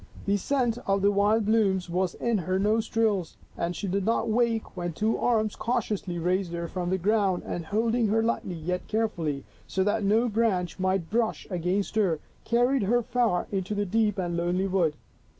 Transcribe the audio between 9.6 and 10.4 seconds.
so that no